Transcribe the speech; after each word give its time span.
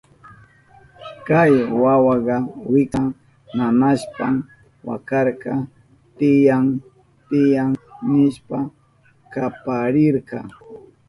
Kay 1.27 1.53
wawaka 1.81 2.35
wiksan 2.71 3.05
nanashpan 3.57 4.35
wakarka, 4.87 5.51
chiyán 6.17 6.65
chiyán 7.27 7.71
nishpa 8.11 8.57
kaparirka. 9.33 10.37